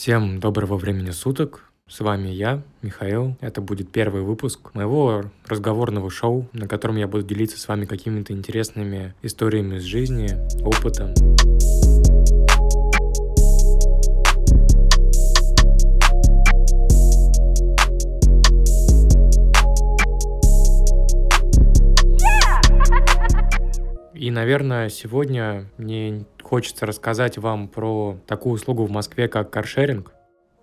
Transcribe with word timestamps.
Всем 0.00 0.40
доброго 0.40 0.78
времени 0.78 1.10
суток. 1.10 1.70
С 1.86 2.00
вами 2.00 2.28
я, 2.28 2.62
Михаил. 2.80 3.36
Это 3.42 3.60
будет 3.60 3.92
первый 3.92 4.22
выпуск 4.22 4.72
моего 4.72 5.24
разговорного 5.44 6.08
шоу, 6.08 6.48
на 6.54 6.66
котором 6.66 6.96
я 6.96 7.06
буду 7.06 7.22
делиться 7.22 7.60
с 7.60 7.68
вами 7.68 7.84
какими-то 7.84 8.32
интересными 8.32 9.14
историями 9.20 9.76
из 9.76 9.82
жизни, 9.82 10.38
опытом. 10.64 11.12
И, 24.14 24.30
наверное, 24.30 24.88
сегодня 24.88 25.66
мне 25.76 26.24
хочется 26.50 26.84
рассказать 26.84 27.38
вам 27.38 27.68
про 27.68 28.16
такую 28.26 28.54
услугу 28.54 28.84
в 28.84 28.90
Москве, 28.90 29.28
как 29.28 29.50
каршеринг. 29.50 30.12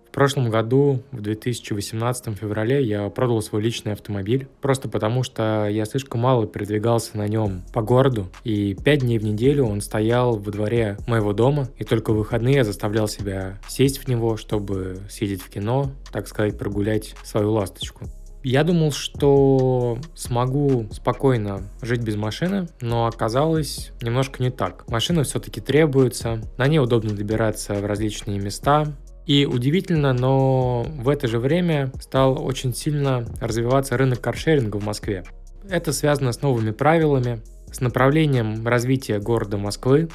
В 0.06 0.10
прошлом 0.10 0.50
году, 0.50 1.02
в 1.12 1.22
2018 1.22 2.36
феврале, 2.36 2.84
я 2.84 3.08
продал 3.08 3.40
свой 3.40 3.62
личный 3.62 3.92
автомобиль, 3.92 4.48
просто 4.60 4.90
потому 4.90 5.22
что 5.22 5.66
я 5.66 5.86
слишком 5.86 6.20
мало 6.20 6.46
передвигался 6.46 7.16
на 7.16 7.26
нем 7.26 7.62
по 7.72 7.80
городу, 7.80 8.26
и 8.44 8.74
пять 8.74 9.00
дней 9.00 9.18
в 9.18 9.24
неделю 9.24 9.64
он 9.64 9.80
стоял 9.80 10.36
во 10.36 10.52
дворе 10.52 10.98
моего 11.06 11.32
дома, 11.32 11.68
и 11.78 11.84
только 11.84 12.12
в 12.12 12.16
выходные 12.16 12.56
я 12.56 12.64
заставлял 12.64 13.08
себя 13.08 13.58
сесть 13.66 13.98
в 13.98 14.08
него, 14.08 14.36
чтобы 14.36 14.98
съездить 15.08 15.40
в 15.40 15.48
кино, 15.48 15.90
так 16.12 16.28
сказать, 16.28 16.58
прогулять 16.58 17.14
свою 17.24 17.52
ласточку. 17.52 18.04
Я 18.44 18.62
думал, 18.62 18.92
что 18.92 19.98
смогу 20.14 20.88
спокойно 20.92 21.62
жить 21.82 22.02
без 22.02 22.16
машины, 22.16 22.68
но 22.80 23.06
оказалось 23.06 23.90
немножко 24.00 24.42
не 24.42 24.50
так. 24.50 24.88
Машина 24.88 25.24
все-таки 25.24 25.60
требуется, 25.60 26.40
на 26.56 26.66
ней 26.66 26.78
удобно 26.78 27.14
добираться 27.14 27.74
в 27.74 27.84
различные 27.84 28.38
места, 28.38 28.96
и 29.26 29.44
удивительно, 29.44 30.14
но 30.14 30.86
в 30.88 31.08
это 31.08 31.28
же 31.28 31.38
время 31.38 31.92
стал 32.00 32.42
очень 32.42 32.74
сильно 32.74 33.26
развиваться 33.40 33.96
рынок 33.98 34.20
каршеринга 34.20 34.78
в 34.78 34.84
Москве. 34.84 35.24
Это 35.68 35.92
связано 35.92 36.32
с 36.32 36.40
новыми 36.40 36.70
правилами, 36.70 37.42
с 37.70 37.80
направлением 37.80 38.66
развития 38.66 39.18
города 39.18 39.58
Москвы. 39.58 40.08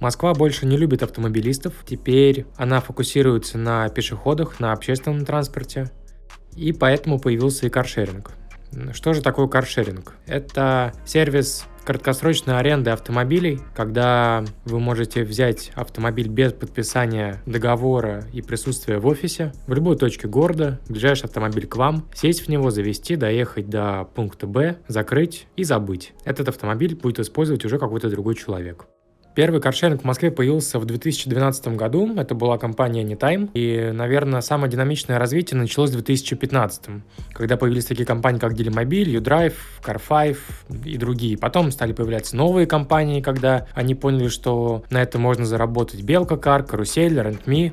Москва 0.00 0.34
больше 0.34 0.66
не 0.66 0.76
любит 0.76 1.04
автомобилистов, 1.04 1.74
теперь 1.86 2.46
она 2.56 2.80
фокусируется 2.80 3.58
на 3.58 3.88
пешеходах, 3.90 4.58
на 4.58 4.72
общественном 4.72 5.24
транспорте, 5.24 5.92
и 6.56 6.72
поэтому 6.72 7.18
появился 7.18 7.66
и 7.66 7.70
каршеринг. 7.70 8.32
Что 8.92 9.12
же 9.12 9.20
такое 9.20 9.48
каршеринг? 9.48 10.14
Это 10.26 10.92
сервис 11.04 11.66
краткосрочной 11.84 12.58
аренды 12.58 12.90
автомобилей, 12.90 13.60
когда 13.74 14.44
вы 14.64 14.80
можете 14.80 15.24
взять 15.24 15.72
автомобиль 15.74 16.28
без 16.28 16.52
подписания 16.52 17.42
договора 17.44 18.24
и 18.32 18.40
присутствия 18.40 18.98
в 18.98 19.06
офисе 19.06 19.52
в 19.66 19.74
любой 19.74 19.96
точке 19.96 20.28
города, 20.28 20.78
ближайший 20.88 21.24
автомобиль 21.24 21.66
к 21.66 21.76
вам, 21.76 22.08
сесть 22.14 22.46
в 22.46 22.48
него, 22.48 22.70
завести, 22.70 23.16
доехать 23.16 23.68
до 23.68 24.04
пункта 24.14 24.46
Б, 24.46 24.76
закрыть 24.88 25.46
и 25.56 25.64
забыть. 25.64 26.12
Этот 26.24 26.48
автомобиль 26.48 26.94
будет 26.94 27.18
использовать 27.18 27.64
уже 27.64 27.78
какой-то 27.78 28.08
другой 28.08 28.36
человек. 28.36 28.86
Первый 29.34 29.62
каршеринг 29.62 30.02
в 30.02 30.04
Москве 30.04 30.30
появился 30.30 30.78
в 30.78 30.84
2012 30.84 31.68
году. 31.68 32.14
Это 32.16 32.34
была 32.34 32.58
компания 32.58 33.02
Anytime. 33.02 33.50
И, 33.54 33.90
наверное, 33.92 34.42
самое 34.42 34.70
динамичное 34.70 35.18
развитие 35.18 35.58
началось 35.58 35.90
в 35.90 35.94
2015, 35.94 37.02
когда 37.32 37.56
появились 37.56 37.86
такие 37.86 38.04
компании, 38.04 38.38
как 38.38 38.52
Delimobile, 38.52 39.20
UDrive, 39.20 39.54
Car5 39.82 40.36
и 40.84 40.98
другие. 40.98 41.38
Потом 41.38 41.70
стали 41.70 41.92
появляться 41.92 42.36
новые 42.36 42.66
компании, 42.66 43.22
когда 43.22 43.66
они 43.74 43.94
поняли, 43.94 44.28
что 44.28 44.84
на 44.90 45.00
это 45.02 45.18
можно 45.18 45.46
заработать. 45.46 46.02
Белка 46.02 46.36
Кар, 46.36 46.62
Карусель, 46.64 47.18
RentMe. 47.18 47.72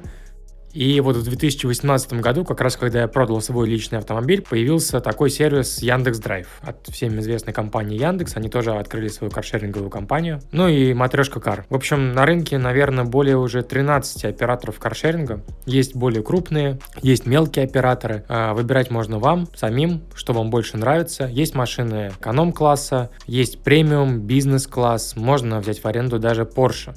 И 0.74 1.00
вот 1.02 1.16
в 1.16 1.24
2018 1.24 2.14
году, 2.14 2.46
как 2.46 2.62
раз 2.62 2.76
когда 2.76 3.02
я 3.02 3.08
продал 3.08 3.42
свой 3.42 3.68
личный 3.68 4.00
автомобиль, 4.00 4.42
появился 4.42 5.00
такой 5.00 5.30
сервис 5.30 5.82
Яндекс 5.82 6.20
Драйв 6.20 6.48
от 6.62 6.88
всем 6.88 7.20
известной 7.20 7.54
компании 7.54 8.00
Яндекс. 8.00 8.38
Они 8.38 8.50
тоже 8.50 8.72
открыли 8.72 9.08
свою 9.08 9.32
каршеринговую 9.32 9.90
компанию. 9.90 10.42
Ну 10.52 10.68
и 10.68 10.94
Матрешка 10.94 11.40
Кар. 11.40 11.66
В 11.70 11.76
общем, 11.76 12.14
на 12.14 12.26
рынке, 12.26 12.58
наверное, 12.58 13.06
более 13.06 13.38
уже 13.38 13.64
13 13.64 14.26
операторов 14.26 14.80
каршеринга. 14.80 15.44
Есть 15.66 15.96
более 15.96 16.24
крупные, 16.24 16.80
есть 17.02 17.26
мелкие 17.26 17.66
операторы. 17.66 18.24
А, 18.28 18.54
выбирать 18.54 18.92
можно 18.92 19.20
вам 19.20 19.48
самим, 19.56 20.04
что 20.14 20.34
вам 20.34 20.50
больше 20.50 20.78
нравится. 20.78 21.26
Есть 21.26 21.56
машины 21.56 22.12
эконом-класса, 22.20 23.10
есть 23.26 23.64
премиум, 23.64 24.22
бизнес-класс. 24.22 25.16
Можно 25.16 25.60
взять 25.60 25.80
в 25.80 25.86
аренду 25.86 26.20
даже 26.20 26.44
Porsche. 26.44 26.96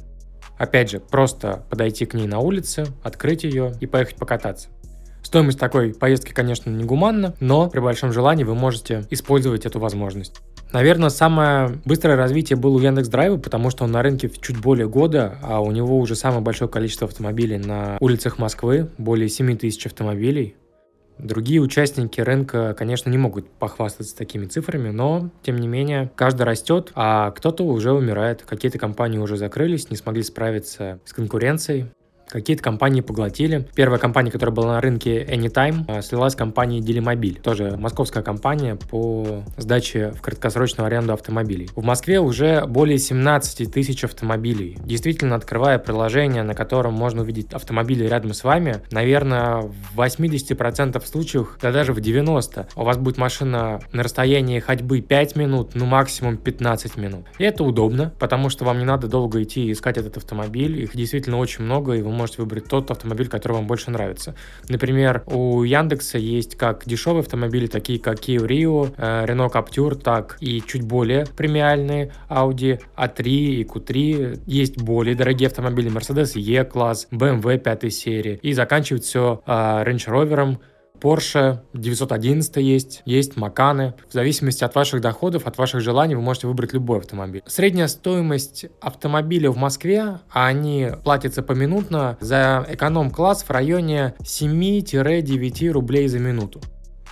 Опять 0.62 0.92
же, 0.92 1.00
просто 1.00 1.64
подойти 1.70 2.06
к 2.06 2.14
ней 2.14 2.28
на 2.28 2.38
улице, 2.38 2.86
открыть 3.02 3.42
ее 3.42 3.72
и 3.80 3.86
поехать 3.86 4.14
покататься. 4.14 4.68
Стоимость 5.20 5.58
такой 5.58 5.92
поездки, 5.92 6.32
конечно, 6.32 6.70
не 6.70 6.84
гуманна, 6.84 7.34
но 7.40 7.68
при 7.68 7.80
большом 7.80 8.12
желании 8.12 8.44
вы 8.44 8.54
можете 8.54 9.04
использовать 9.10 9.66
эту 9.66 9.80
возможность. 9.80 10.40
Наверное, 10.72 11.08
самое 11.08 11.80
быстрое 11.84 12.14
развитие 12.14 12.56
было 12.56 12.76
у 12.76 12.78
Яндекс 12.78 13.08
Драйва, 13.08 13.38
потому 13.38 13.70
что 13.70 13.82
он 13.82 13.90
на 13.90 14.02
рынке 14.02 14.30
чуть 14.40 14.56
более 14.56 14.88
года, 14.88 15.36
а 15.42 15.60
у 15.60 15.72
него 15.72 15.98
уже 15.98 16.14
самое 16.14 16.42
большое 16.42 16.70
количество 16.70 17.08
автомобилей 17.08 17.58
на 17.58 17.96
улицах 17.98 18.38
Москвы, 18.38 18.88
более 18.98 19.28
7 19.28 19.56
тысяч 19.56 19.84
автомобилей. 19.86 20.54
Другие 21.18 21.60
участники 21.60 22.20
рынка, 22.20 22.74
конечно, 22.74 23.10
не 23.10 23.18
могут 23.18 23.48
похвастаться 23.48 24.16
такими 24.16 24.46
цифрами, 24.46 24.90
но, 24.90 25.30
тем 25.42 25.56
не 25.56 25.68
менее, 25.68 26.10
каждый 26.16 26.42
растет, 26.42 26.90
а 26.94 27.30
кто-то 27.30 27.64
уже 27.64 27.92
умирает. 27.92 28.42
Какие-то 28.42 28.78
компании 28.78 29.18
уже 29.18 29.36
закрылись, 29.36 29.90
не 29.90 29.96
смогли 29.96 30.22
справиться 30.22 31.00
с 31.04 31.12
конкуренцией 31.12 31.86
какие-то 32.32 32.62
компании 32.62 33.00
поглотили. 33.00 33.68
Первая 33.74 33.98
компания, 33.98 34.30
которая 34.30 34.54
была 34.54 34.74
на 34.74 34.80
рынке 34.80 35.22
Anytime, 35.24 35.84
а, 35.88 36.02
слилась 36.02 36.32
с 36.32 36.36
компанией 36.36 36.80
Delimobile, 36.80 37.40
тоже 37.40 37.76
московская 37.76 38.22
компания 38.22 38.76
по 38.76 39.44
сдаче 39.56 40.12
в 40.12 40.22
краткосрочную 40.22 40.86
аренду 40.86 41.12
автомобилей. 41.12 41.68
В 41.76 41.84
Москве 41.84 42.20
уже 42.20 42.64
более 42.66 42.98
17 42.98 43.70
тысяч 43.70 44.04
автомобилей. 44.04 44.78
Действительно, 44.84 45.36
открывая 45.36 45.78
приложение, 45.78 46.42
на 46.42 46.54
котором 46.54 46.94
можно 46.94 47.22
увидеть 47.22 47.52
автомобили 47.52 48.06
рядом 48.06 48.32
с 48.32 48.44
вами, 48.44 48.82
наверное, 48.90 49.62
в 49.62 50.00
80% 50.00 51.04
случаев, 51.06 51.58
да 51.60 51.72
даже 51.72 51.92
в 51.92 51.98
90%, 51.98 52.66
у 52.74 52.82
вас 52.82 52.96
будет 52.96 53.18
машина 53.18 53.80
на 53.92 54.02
расстоянии 54.02 54.58
ходьбы 54.58 55.00
5 55.00 55.36
минут, 55.36 55.70
ну 55.74 55.84
максимум 55.84 56.36
15 56.36 56.96
минут. 56.96 57.26
И 57.38 57.44
это 57.44 57.64
удобно, 57.64 58.12
потому 58.18 58.48
что 58.48 58.64
вам 58.64 58.78
не 58.78 58.84
надо 58.84 59.06
долго 59.06 59.42
идти 59.42 59.70
искать 59.70 59.98
этот 59.98 60.16
автомобиль. 60.16 60.82
Их 60.82 60.96
действительно 60.96 61.38
очень 61.38 61.64
много, 61.64 61.92
и 61.92 62.02
вы 62.02 62.10
можете 62.10 62.21
выбрать 62.38 62.68
тот 62.68 62.90
автомобиль, 62.90 63.28
который 63.28 63.52
вам 63.52 63.66
больше 63.66 63.90
нравится. 63.90 64.34
Например, 64.68 65.22
у 65.26 65.62
Яндекса 65.62 66.18
есть 66.18 66.56
как 66.56 66.84
дешевые 66.86 67.20
автомобили, 67.20 67.66
такие 67.66 67.98
как 67.98 68.18
Kia 68.18 68.46
Rio, 68.46 68.94
Renault 68.96 69.52
Captur, 69.52 69.94
так 69.94 70.36
и 70.40 70.62
чуть 70.62 70.82
более 70.82 71.26
премиальные 71.36 72.12
Audi 72.28 72.80
A3 72.96 73.22
и 73.22 73.64
Q3. 73.64 74.42
Есть 74.46 74.80
более 74.80 75.14
дорогие 75.14 75.48
автомобили 75.48 75.90
Mercedes 75.90 76.38
E-класс, 76.38 77.08
BMW 77.10 77.58
5 77.58 77.92
серии. 77.92 78.38
И 78.42 78.52
заканчивать 78.52 79.04
все 79.04 79.42
э, 79.46 79.50
Range 79.50 80.06
Rover, 80.06 80.58
Porsche 81.02 81.58
911 81.74 82.56
есть, 82.58 83.02
есть 83.04 83.36
Маканы. 83.36 83.94
В 84.08 84.12
зависимости 84.12 84.62
от 84.62 84.74
ваших 84.74 85.00
доходов, 85.00 85.46
от 85.46 85.58
ваших 85.58 85.80
желаний 85.80 86.14
вы 86.14 86.22
можете 86.22 86.46
выбрать 86.46 86.72
любой 86.72 86.98
автомобиль. 86.98 87.42
Средняя 87.46 87.88
стоимость 87.88 88.66
автомобиля 88.80 89.50
в 89.50 89.56
Москве, 89.56 90.20
а 90.30 90.46
они 90.46 90.90
платятся 91.02 91.42
поминутно, 91.42 92.16
за 92.20 92.64
эконом-класс 92.68 93.42
в 93.42 93.50
районе 93.50 94.14
7-9 94.20 95.70
рублей 95.70 96.06
за 96.06 96.20
минуту. 96.20 96.60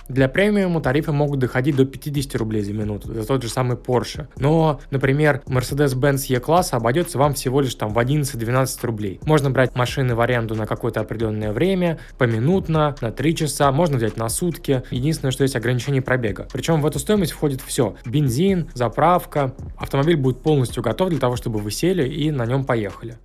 Для 0.07 0.27
премиума 0.27 0.81
тарифы 0.81 1.11
могут 1.11 1.39
доходить 1.39 1.75
до 1.75 1.85
50 1.85 2.35
рублей 2.35 2.61
за 2.63 2.73
минуту 2.73 3.13
за 3.13 3.25
тот 3.25 3.43
же 3.43 3.49
самый 3.49 3.77
Porsche. 3.77 4.27
Но, 4.37 4.79
например, 4.89 5.41
Mercedes-Benz 5.45 6.25
E-класса 6.29 6.77
обойдется 6.77 7.17
вам 7.17 7.33
всего 7.33 7.61
лишь 7.61 7.75
там 7.75 7.93
в 7.93 7.97
11-12 7.97 8.85
рублей. 8.85 9.19
Можно 9.25 9.51
брать 9.51 9.75
машины 9.75 10.15
в 10.15 10.21
аренду 10.21 10.55
на 10.55 10.65
какое-то 10.65 11.01
определенное 11.01 11.51
время, 11.51 11.99
поминутно, 12.17 12.95
на 13.01 13.11
3 13.11 13.35
часа, 13.35 13.71
можно 13.71 13.97
взять 13.97 14.17
на 14.17 14.29
сутки. 14.29 14.83
Единственное, 14.91 15.31
что 15.31 15.43
есть 15.43 15.55
ограничение 15.55 16.01
пробега. 16.01 16.47
Причем 16.51 16.81
в 16.81 16.85
эту 16.85 16.99
стоимость 16.99 17.31
входит 17.31 17.61
все. 17.61 17.95
Бензин, 18.05 18.69
заправка. 18.73 19.53
Автомобиль 19.77 20.17
будет 20.17 20.41
полностью 20.41 20.83
готов 20.83 21.09
для 21.09 21.19
того, 21.19 21.35
чтобы 21.35 21.59
вы 21.59 21.71
сели 21.71 22.07
и 22.07 22.31
на 22.31 22.45
нем 22.45 22.65
поехали. 22.65 23.17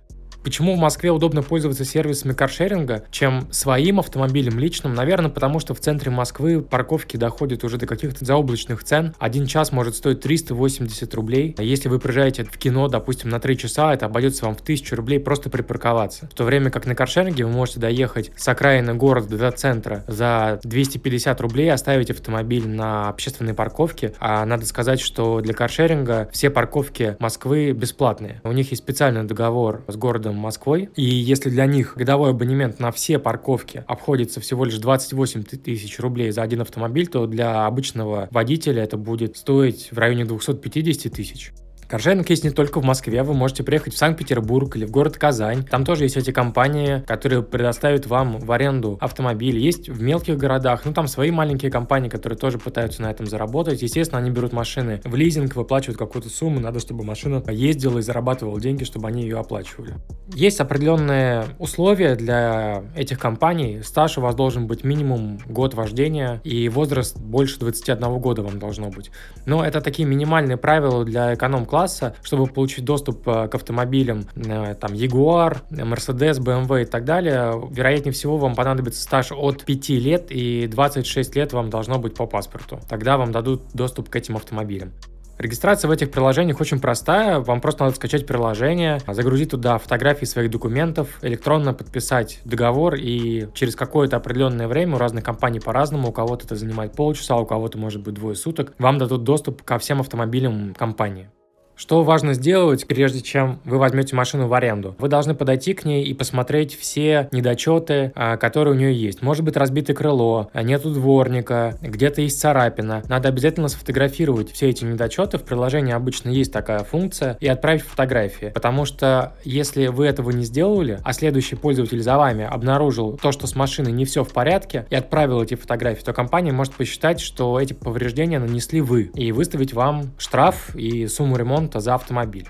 Почему 0.47 0.75
в 0.75 0.79
Москве 0.79 1.11
удобно 1.11 1.43
пользоваться 1.43 1.83
сервисами 1.83 2.31
каршеринга, 2.31 3.03
чем 3.11 3.49
своим 3.51 3.99
автомобилем 3.99 4.57
личным? 4.57 4.93
Наверное, 4.93 5.29
потому 5.29 5.59
что 5.59 5.73
в 5.73 5.81
центре 5.81 6.09
Москвы 6.09 6.61
парковки 6.61 7.17
доходят 7.17 7.65
уже 7.65 7.75
до 7.75 7.85
каких-то 7.85 8.23
заоблачных 8.23 8.81
цен. 8.85 9.13
Один 9.19 9.45
час 9.45 9.73
может 9.73 9.97
стоить 9.97 10.21
380 10.21 11.13
рублей. 11.15 11.53
А 11.57 11.63
если 11.63 11.89
вы 11.89 11.99
приезжаете 11.99 12.45
в 12.45 12.57
кино, 12.57 12.87
допустим, 12.87 13.29
на 13.29 13.41
3 13.41 13.57
часа, 13.57 13.93
это 13.93 14.05
обойдется 14.05 14.45
вам 14.45 14.55
в 14.55 14.61
1000 14.61 14.95
рублей 14.95 15.19
просто 15.19 15.49
припарковаться. 15.49 16.29
В 16.31 16.33
то 16.33 16.45
время 16.45 16.71
как 16.71 16.85
на 16.85 16.95
каршеринге 16.95 17.43
вы 17.43 17.51
можете 17.51 17.81
доехать 17.81 18.31
с 18.37 18.47
окраины 18.47 18.93
города 18.93 19.37
до 19.37 19.51
центра 19.51 20.05
за 20.07 20.61
250 20.63 21.41
рублей, 21.41 21.73
оставить 21.73 22.09
автомобиль 22.09 22.69
на 22.69 23.09
общественной 23.09 23.53
парковке. 23.53 24.13
А 24.21 24.45
надо 24.45 24.65
сказать, 24.65 25.01
что 25.01 25.41
для 25.41 25.53
каршеринга 25.53 26.29
все 26.31 26.49
парковки 26.49 27.17
Москвы 27.19 27.71
бесплатные. 27.73 28.39
У 28.45 28.53
них 28.53 28.71
есть 28.71 28.81
специальный 28.81 29.23
договор 29.23 29.83
с 29.89 29.97
городом 29.97 30.36
Москвой. 30.37 30.89
И 30.95 31.03
если 31.03 31.49
для 31.49 31.65
них 31.65 31.93
годовой 31.95 32.31
абонемент 32.31 32.79
на 32.79 32.91
все 32.91 33.19
парковки 33.19 33.83
обходится 33.87 34.39
всего 34.39 34.65
лишь 34.65 34.77
28 34.77 35.43
тысяч 35.43 35.99
рублей 35.99 36.31
за 36.31 36.41
один 36.41 36.61
автомобиль, 36.61 37.07
то 37.07 37.25
для 37.27 37.65
обычного 37.65 38.27
водителя 38.31 38.83
это 38.83 38.97
будет 38.97 39.37
стоить 39.37 39.89
в 39.91 39.97
районе 39.97 40.25
250 40.25 41.11
тысяч. 41.11 41.53
Каршеринг 41.87 42.29
есть 42.29 42.43
не 42.43 42.49
только 42.49 42.81
в 42.81 42.83
Москве, 42.83 43.23
вы 43.23 43.33
можете 43.33 43.63
приехать 43.63 43.93
в 43.93 43.97
Санкт-Петербург 43.97 44.75
или 44.75 44.83
в 44.83 44.91
город 44.91 45.17
Казань. 45.17 45.63
Там 45.63 45.85
тоже 45.85 46.03
есть 46.03 46.17
эти 46.17 46.31
компании, 46.31 47.01
которые 47.07 47.43
предоставят 47.43 48.05
вам 48.07 48.39
в 48.39 48.51
аренду 48.51 48.97
автомобили. 48.99 49.57
Есть 49.59 49.87
в 49.87 50.01
мелких 50.01 50.37
городах, 50.37 50.81
ну 50.83 50.91
там 50.91 51.07
свои 51.07 51.31
маленькие 51.31 51.71
компании, 51.71 52.09
которые 52.09 52.37
тоже 52.37 52.59
пытаются 52.59 53.01
на 53.01 53.09
этом 53.09 53.25
заработать. 53.25 53.81
Естественно, 53.81 54.19
они 54.19 54.31
берут 54.31 54.51
машины 54.51 54.99
в 55.05 55.15
лизинг, 55.15 55.55
выплачивают 55.55 55.97
какую-то 55.97 56.29
сумму, 56.29 56.59
надо, 56.59 56.81
чтобы 56.81 57.05
машина 57.05 57.41
ездила 57.49 57.99
и 57.99 58.01
зарабатывала 58.01 58.59
деньги, 58.59 58.83
чтобы 58.83 59.07
они 59.07 59.21
ее 59.21 59.39
оплачивали. 59.39 59.95
Есть 60.33 60.59
определенные 60.59 61.45
условия 61.59 62.15
для 62.15 62.83
этих 62.95 63.19
компаний. 63.19 63.81
Стаж 63.83 64.17
у 64.17 64.21
вас 64.21 64.35
должен 64.35 64.67
быть 64.67 64.83
минимум 64.83 65.39
год 65.47 65.73
вождения 65.73 66.41
и 66.43 66.69
возраст 66.69 67.17
больше 67.17 67.59
21 67.59 68.19
года 68.19 68.43
вам 68.43 68.59
должно 68.59 68.89
быть. 68.89 69.11
Но 69.45 69.63
это 69.63 69.81
такие 69.81 70.07
минимальные 70.07 70.57
правила 70.57 71.03
для 71.05 71.33
эконом-класса 71.33 71.77
класса, 71.77 72.15
чтобы 72.23 72.47
получить 72.47 72.85
доступ 72.85 73.27
э, 73.27 73.47
к 73.47 73.55
автомобилям, 73.55 74.25
э, 74.35 74.75
там, 74.75 74.93
Jaguar, 74.93 75.61
Mercedes, 75.69 76.39
BMW 76.39 76.83
и 76.83 76.85
так 76.85 77.05
далее, 77.05 77.53
вероятнее 77.71 78.13
всего 78.13 78.37
вам 78.37 78.55
понадобится 78.55 79.01
стаж 79.01 79.31
от 79.31 79.63
5 79.63 79.89
лет 79.89 80.27
и 80.29 80.67
26 80.67 81.35
лет 81.35 81.53
вам 81.53 81.69
должно 81.69 81.99
быть 81.99 82.15
по 82.15 82.25
паспорту. 82.25 82.79
Тогда 82.89 83.17
вам 83.17 83.31
дадут 83.31 83.61
доступ 83.73 84.09
к 84.09 84.15
этим 84.15 84.35
автомобилям. 84.35 84.91
Регистрация 85.37 85.87
в 85.87 85.91
этих 85.91 86.09
приложениях 86.09 86.59
очень 86.59 86.79
простая. 86.79 87.39
Вам 87.39 87.61
просто 87.61 87.83
надо 87.83 87.95
скачать 87.95 88.25
приложение, 88.25 88.99
загрузить 89.07 89.51
туда 89.51 89.77
фотографии 89.77 90.25
своих 90.25 90.49
документов, 90.49 91.19
электронно 91.21 91.73
подписать 91.73 92.39
договор, 92.43 92.95
и 92.95 93.47
через 93.53 93.75
какое-то 93.75 94.17
определенное 94.17 94.67
время 94.67 94.95
у 94.95 94.97
разных 94.97 95.23
компаний 95.23 95.59
по-разному, 95.59 96.09
у 96.09 96.11
кого-то 96.11 96.45
это 96.45 96.55
занимает 96.55 96.93
полчаса, 96.93 97.35
у 97.35 97.45
кого-то 97.45 97.77
может 97.77 98.01
быть 98.01 98.15
двое 98.15 98.35
суток, 98.35 98.73
вам 98.79 98.97
дадут 98.97 99.23
доступ 99.23 99.61
ко 99.61 99.77
всем 99.77 99.99
автомобилям 99.99 100.73
компании. 100.73 101.29
Что 101.77 102.01
важно 102.01 102.33
сделать, 102.33 102.87
прежде 102.87 103.21
чем 103.21 103.59
вы 103.63 103.77
возьмете 103.77 104.15
машину 104.15 104.47
в 104.47 104.53
аренду? 104.55 104.95
Вы 104.97 105.09
должны 105.09 105.35
подойти 105.35 105.75
к 105.75 105.85
ней 105.85 106.03
и 106.03 106.13
посмотреть 106.15 106.75
все 106.75 107.29
недочеты, 107.31 108.11
а, 108.15 108.35
которые 108.35 108.73
у 108.73 108.77
нее 108.77 108.95
есть. 108.95 109.21
Может 109.21 109.45
быть 109.45 109.55
разбитое 109.55 109.95
крыло, 109.95 110.49
а, 110.53 110.63
нету 110.63 110.89
дворника, 110.89 111.77
где-то 111.79 112.21
есть 112.21 112.41
царапина. 112.41 113.03
Надо 113.07 113.29
обязательно 113.29 113.67
сфотографировать 113.67 114.51
все 114.51 114.69
эти 114.69 114.85
недочеты. 114.85 115.37
В 115.37 115.43
приложении 115.43 115.93
обычно 115.93 116.31
есть 116.31 116.51
такая 116.51 116.83
функция 116.83 117.37
и 117.39 117.47
отправить 117.47 117.83
фотографии. 117.83 118.47
Потому 118.47 118.85
что 118.85 119.33
если 119.43 119.85
вы 119.85 120.07
этого 120.07 120.31
не 120.31 120.45
сделали, 120.45 120.99
а 121.03 121.13
следующий 121.13 121.57
пользователь 121.57 122.01
за 122.01 122.17
вами 122.17 122.43
обнаружил 122.43 123.19
то, 123.21 123.31
что 123.31 123.45
с 123.45 123.55
машиной 123.55 123.91
не 123.91 124.05
все 124.05 124.23
в 124.23 124.33
порядке 124.33 124.87
и 124.89 124.95
отправил 124.95 125.43
эти 125.43 125.53
фотографии, 125.53 126.03
то 126.03 126.11
компания 126.11 126.51
может 126.51 126.73
посчитать, 126.73 127.19
что 127.19 127.59
эти 127.59 127.73
повреждения 127.73 128.39
нанесли 128.39 128.81
вы 128.81 129.11
и 129.13 129.31
выставить 129.31 129.73
вам 129.73 130.09
штраф 130.17 130.75
и 130.75 131.05
сумму 131.05 131.37
ремонта 131.37 131.66
ремонта 131.67 131.79
за 131.79 131.95
автомобиль. 131.95 132.47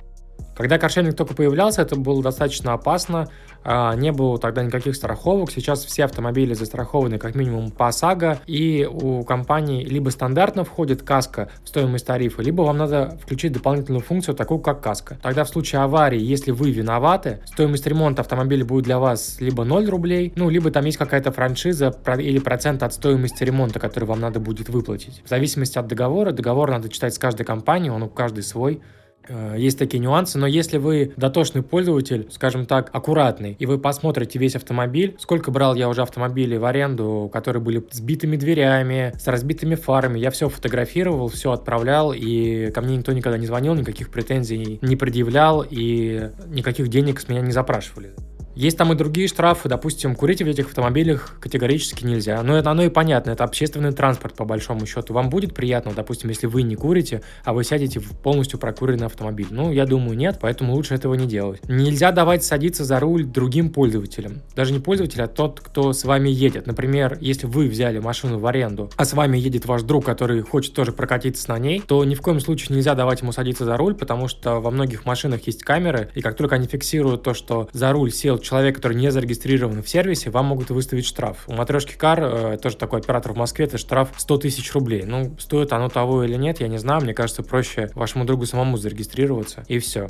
Когда 0.56 0.80
каршеринг 0.80 1.16
только 1.16 1.36
появлялся, 1.36 1.84
это 1.84 1.96
было 1.96 2.24
достаточно 2.24 2.74
опасно, 2.74 3.28
а, 3.64 3.94
не 3.94 4.12
было 4.12 4.40
тогда 4.40 4.64
никаких 4.64 4.96
страховок. 4.96 5.52
Сейчас 5.52 5.86
все 5.86 6.06
автомобили 6.06 6.56
застрахованы 6.56 7.20
как 7.20 7.36
минимум 7.36 7.70
по 7.70 7.90
ОСАГО, 7.90 8.40
и 8.48 8.90
у 8.92 9.24
компании 9.24 9.86
либо 9.86 10.10
стандартно 10.10 10.64
входит 10.64 11.04
каска 11.04 11.50
в 11.64 11.70
стоимость 11.70 12.08
тарифа, 12.08 12.42
либо 12.42 12.64
вам 12.64 12.78
надо 12.78 13.20
включить 13.22 13.52
дополнительную 13.52 14.02
функцию, 14.02 14.34
такую 14.34 14.60
как 14.60 14.82
каска. 14.82 15.20
Тогда 15.22 15.44
в 15.44 15.50
случае 15.50 15.82
аварии, 15.82 16.20
если 16.20 16.50
вы 16.50 16.72
виноваты, 16.72 17.40
стоимость 17.46 17.86
ремонта 17.86 18.24
автомобиля 18.24 18.66
будет 18.66 18.86
для 18.86 18.98
вас 18.98 19.38
либо 19.40 19.64
0 19.64 19.88
рублей, 19.90 20.34
ну, 20.36 20.50
либо 20.50 20.72
там 20.72 20.86
есть 20.86 20.98
какая-то 20.98 21.32
франшиза 21.32 21.96
или 22.18 22.40
процент 22.40 22.82
от 22.82 22.94
стоимости 22.94 23.44
ремонта, 23.44 23.80
который 23.80 24.06
вам 24.06 24.22
надо 24.22 24.40
будет 24.40 24.70
выплатить. 24.70 25.22
В 25.24 25.30
зависимости 25.30 25.78
от 25.78 25.86
договора, 25.86 26.32
договор 26.32 26.72
надо 26.72 26.90
читать 26.90 27.14
с 27.14 27.20
каждой 27.20 27.46
компанией, 27.46 27.92
он 27.92 28.02
у 28.02 28.10
каждой 28.10 28.42
свой. 28.42 28.82
Э, 29.30 29.56
есть 29.58 29.78
такие 29.78 30.00
нюансы, 30.00 30.38
но 30.38 30.48
если 30.48 30.78
вы 30.78 31.14
дотошный 31.18 31.64
пользователь, 31.64 32.28
скажем 32.32 32.66
так, 32.66 32.90
аккуратный, 32.94 33.56
и 33.60 33.66
вы 33.66 33.78
посмотрите 33.78 34.40
весь 34.40 34.56
автомобиль, 34.56 35.16
сколько 35.20 35.52
брал 35.52 35.76
я 35.76 35.90
уже 35.90 36.02
автомобилей 36.02 36.58
в 36.58 36.66
аренду, 36.66 37.30
которые 37.32 37.62
были 37.62 37.84
с 37.92 38.00
битыми 38.00 38.38
дверями, 38.38 39.14
с 39.18 39.28
разбитыми 39.28 39.76
фарами, 39.76 40.20
я 40.20 40.32
все 40.32 40.50
фотографировал, 40.50 41.28
все 41.28 41.52
отправлял, 41.52 42.14
и 42.14 42.72
ко 42.72 42.82
мне 42.82 42.98
никто 42.98 43.12
никогда 43.12 43.38
не 43.38 43.48
звонил, 43.48 43.76
никаких 43.76 44.10
претензий 44.10 44.80
не 44.82 44.96
предъявлял, 44.96 45.66
и 45.68 46.30
никаких 46.48 46.88
денег 46.90 47.20
с 47.20 47.28
меня 47.28 47.42
не 47.42 47.52
запрашивали. 47.52 48.14
Есть 48.58 48.76
там 48.76 48.92
и 48.92 48.96
другие 48.96 49.28
штрафы, 49.28 49.70
допустим, 49.70 50.16
курить 50.16 50.42
в 50.42 50.48
этих 50.48 50.66
автомобилях 50.66 51.36
категорически 51.40 52.04
нельзя. 52.04 52.42
Но 52.42 52.58
это 52.58 52.72
оно 52.72 52.82
и 52.82 52.90
понятно, 52.90 53.30
это 53.30 53.44
общественный 53.44 53.92
транспорт 53.92 54.34
по 54.34 54.46
большому 54.46 54.88
счету. 54.88 55.14
Вам 55.14 55.30
будет 55.30 55.54
приятно, 55.54 55.92
допустим, 55.96 56.30
если 56.30 56.48
вы 56.48 56.64
не 56.64 56.76
курите, 56.76 57.22
а 57.44 57.54
вы 57.54 57.64
сядете 57.64 58.00
в 58.00 58.18
полностью 58.18 58.58
прокуренный 58.58 59.06
автомобиль? 59.06 59.46
Ну, 59.52 59.72
я 59.72 59.86
думаю, 59.86 60.18
нет, 60.18 60.40
поэтому 60.42 60.74
лучше 60.74 60.96
этого 60.96 61.14
не 61.14 61.28
делать. 61.28 61.62
Нельзя 61.70 62.12
давать 62.12 62.44
садиться 62.44 62.84
за 62.84 63.00
руль 63.00 63.26
другим 63.26 63.70
пользователям. 63.70 64.42
Даже 64.56 64.74
не 64.74 64.80
пользователь, 64.80 65.22
а 65.22 65.28
тот, 65.28 65.60
кто 65.60 65.94
с 65.94 66.04
вами 66.04 66.30
едет. 66.30 66.66
Например, 66.66 67.16
если 67.22 67.46
вы 67.46 67.68
взяли 67.68 68.00
машину 68.00 68.40
в 68.40 68.48
аренду, 68.48 68.90
а 68.98 69.06
с 69.06 69.14
вами 69.14 69.38
едет 69.38 69.68
ваш 69.68 69.84
друг, 69.84 70.04
который 70.04 70.42
хочет 70.42 70.74
тоже 70.74 70.94
прокатиться 70.94 71.48
на 71.52 71.60
ней, 71.60 71.80
то 71.86 72.04
ни 72.04 72.16
в 72.16 72.22
коем 72.22 72.40
случае 72.40 72.76
нельзя 72.76 72.96
давать 72.96 73.22
ему 73.22 73.34
садиться 73.34 73.66
за 73.66 73.78
руль, 73.78 73.94
потому 73.94 74.28
что 74.28 74.60
во 74.62 74.72
многих 74.72 75.06
машинах 75.06 75.46
есть 75.46 75.62
камеры, 75.62 76.10
и 76.16 76.22
как 76.22 76.36
только 76.36 76.56
они 76.56 76.66
фиксируют 76.66 77.22
то, 77.22 77.36
что 77.36 77.70
за 77.72 77.92
руль 77.92 78.12
сел 78.12 78.40
человек, 78.48 78.76
который 78.76 78.96
не 78.96 79.12
зарегистрирован 79.12 79.84
в 79.84 79.90
сервисе, 79.90 80.30
вам 80.30 80.48
могут 80.48 80.70
выставить 80.70 81.06
штраф. 81.06 81.44
У 81.48 81.54
матрешки 81.54 81.96
Кар, 81.96 82.20
э, 82.24 82.58
тоже 82.58 82.78
такой 82.78 83.00
оператор 83.00 83.34
в 83.34 83.38
Москве, 83.38 83.66
это 83.66 83.78
штраф 83.78 84.10
100 84.16 84.38
тысяч 84.38 84.74
рублей. 84.74 85.04
Ну, 85.06 85.36
стоит 85.38 85.74
оно 85.74 85.90
того 85.90 86.24
или 86.24 86.36
нет, 86.36 86.62
я 86.62 86.68
не 86.68 86.78
знаю. 86.78 87.02
Мне 87.02 87.14
кажется, 87.14 87.44
проще 87.44 87.90
вашему 87.94 88.26
другу 88.26 88.46
самому 88.46 88.78
зарегистрироваться, 88.78 89.66
и 89.68 89.80
все. 89.80 90.08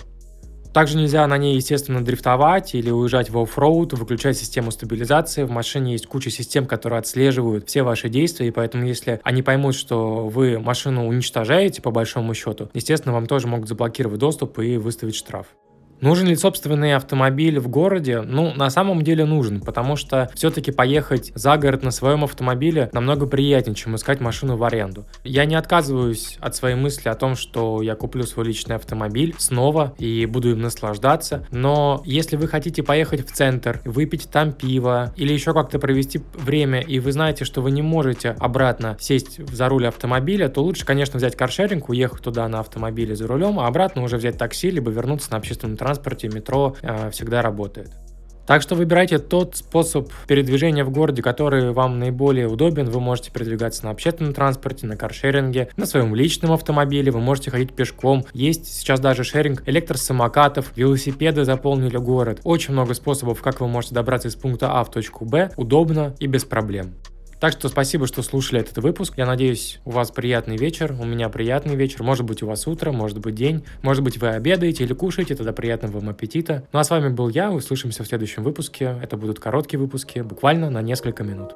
Также 0.74 0.98
нельзя 0.98 1.26
на 1.26 1.38
ней, 1.40 1.56
естественно, 1.56 2.06
дрифтовать 2.06 2.76
или 2.76 2.92
уезжать 2.92 3.32
в 3.32 3.40
оффроуд, 3.40 3.94
выключать 3.94 4.38
систему 4.38 4.70
стабилизации. 4.70 5.44
В 5.44 5.50
машине 5.50 5.94
есть 5.94 6.06
куча 6.06 6.30
систем, 6.30 6.68
которые 6.68 7.00
отслеживают 7.00 7.68
все 7.68 7.82
ваши 7.82 8.10
действия, 8.10 8.48
и 8.48 8.52
поэтому 8.52 8.86
если 8.86 9.20
они 9.24 9.42
поймут, 9.42 9.74
что 9.74 10.28
вы 10.28 10.60
машину 10.60 11.08
уничтожаете, 11.08 11.82
по 11.82 11.90
большому 11.90 12.36
счету, 12.36 12.70
естественно, 12.76 13.14
вам 13.14 13.26
тоже 13.26 13.48
могут 13.48 13.68
заблокировать 13.68 14.20
доступ 14.20 14.60
и 14.60 14.78
выставить 14.78 15.16
штраф. 15.16 15.48
Нужен 16.00 16.28
ли 16.28 16.36
собственный 16.36 16.94
автомобиль 16.94 17.60
в 17.60 17.70
городе? 17.70 18.22
Ну, 18.22 18.54
на 18.54 18.70
самом 18.70 19.02
деле 19.02 19.26
нужен, 19.26 19.62
потому 19.62 19.96
что 19.96 20.30
все-таки 20.36 20.72
поехать 20.72 21.32
за 21.34 21.58
город 21.58 21.82
на 21.82 21.90
своем 21.90 22.24
автомобиле 22.24 22.90
намного 22.94 23.26
приятнее, 23.26 23.76
чем 23.76 23.96
искать 23.96 24.20
машину 24.20 24.58
в 24.58 24.64
аренду. 24.64 25.06
Я 25.24 25.46
не 25.46 25.56
отказываюсь 25.56 26.38
от 26.40 26.56
своей 26.56 26.76
мысли 26.76 27.10
о 27.10 27.16
том, 27.16 27.36
что 27.36 27.82
я 27.82 27.96
куплю 27.96 28.24
свой 28.24 28.46
личный 28.46 28.76
автомобиль 28.76 29.34
снова 29.40 29.96
и 29.98 30.28
буду 30.28 30.52
им 30.52 30.62
наслаждаться, 30.62 31.48
но 31.50 32.04
если 32.06 32.36
вы 32.36 32.48
хотите 32.48 32.84
поехать 32.84 33.28
в 33.28 33.34
центр, 33.34 33.82
выпить 33.84 34.30
там 34.30 34.52
пиво 34.52 35.14
или 35.16 35.34
еще 35.34 35.54
как-то 35.54 35.80
провести 35.80 36.22
время, 36.36 36.80
и 36.82 37.00
вы 37.00 37.12
знаете, 37.12 37.44
что 37.44 37.62
вы 37.62 37.72
не 37.72 37.82
можете 37.82 38.36
обратно 38.40 38.98
сесть 39.00 39.40
за 39.52 39.68
руль 39.68 39.88
автомобиля, 39.88 40.48
то 40.50 40.62
лучше, 40.62 40.86
конечно, 40.86 41.18
взять 41.18 41.36
каршеринг, 41.36 41.90
уехать 41.90 42.22
туда 42.22 42.48
на 42.48 42.60
автомобиле 42.60 43.16
за 43.16 43.26
рулем, 43.26 43.60
а 43.60 43.66
обратно 43.66 44.04
уже 44.04 44.18
взять 44.18 44.38
такси, 44.38 44.70
либо 44.70 44.92
вернуться 44.92 45.32
на 45.32 45.38
общественном 45.38 45.76
транспорте 45.76 45.87
транспорте, 45.88 46.28
метро 46.28 46.76
э, 46.82 47.10
всегда 47.12 47.42
работает. 47.42 47.92
Так 48.46 48.62
что 48.62 48.76
выбирайте 48.76 49.20
тот 49.20 49.58
способ 49.58 50.10
передвижения 50.26 50.86
в 50.86 50.90
городе, 50.90 51.22
который 51.22 51.72
вам 51.72 52.00
наиболее 52.00 52.48
удобен. 52.48 52.90
Вы 52.90 53.02
можете 53.02 53.30
передвигаться 53.30 53.84
на 53.84 53.92
общественном 53.92 54.34
транспорте, 54.34 54.88
на 54.88 54.96
каршеринге, 54.96 55.70
на 55.76 55.86
своем 55.86 56.16
личном 56.16 56.54
автомобиле, 56.54 57.12
вы 57.12 57.20
можете 57.20 57.52
ходить 57.52 57.74
пешком. 57.74 58.26
Есть 58.34 58.68
сейчас 58.68 59.02
даже 59.02 59.26
шеринг 59.26 59.64
электросамокатов, 59.66 60.72
велосипеды 60.78 61.44
заполнили 61.44 61.98
город. 61.98 62.40
Очень 62.46 62.74
много 62.74 62.94
способов, 62.94 63.42
как 63.42 63.60
вы 63.60 63.68
можете 63.68 63.96
добраться 63.96 64.30
из 64.30 64.36
пункта 64.36 64.72
А 64.72 64.84
в 64.86 64.92
точку 64.92 65.26
Б, 65.26 65.52
удобно 65.58 66.16
и 66.20 66.28
без 66.28 66.46
проблем. 66.46 66.94
Так 67.40 67.52
что 67.52 67.70
спасибо, 67.70 68.08
что 68.08 68.24
слушали 68.24 68.62
этот 68.62 68.78
выпуск. 68.80 69.14
Я 69.16 69.28
надеюсь, 69.28 69.80
у 69.86 69.92
вас 69.92 70.10
приятный 70.10 70.58
вечер, 70.58 70.96
у 71.00 71.06
меня 71.06 71.30
приятный 71.30 71.76
вечер. 71.76 72.02
Может 72.02 72.26
быть, 72.26 72.42
у 72.42 72.48
вас 72.48 72.66
утро, 72.66 72.92
может 72.92 73.20
быть, 73.20 73.36
день. 73.36 73.64
Может 73.84 74.04
быть, 74.04 74.18
вы 74.18 74.30
обедаете 74.30 74.84
или 74.84 74.94
кушаете, 74.94 75.36
тогда 75.36 75.54
приятного 75.54 76.00
вам 76.00 76.10
аппетита. 76.10 76.64
Ну 76.74 76.80
а 76.80 76.84
с 76.84 76.90
вами 76.90 77.10
был 77.10 77.30
я, 77.30 77.52
услышимся 77.52 78.04
в 78.04 78.08
следующем 78.08 78.44
выпуске. 78.44 78.98
Это 79.04 79.18
будут 79.18 79.40
короткие 79.40 79.80
выпуски, 79.80 80.20
буквально 80.20 80.70
на 80.72 80.82
несколько 80.82 81.24
минут. 81.24 81.54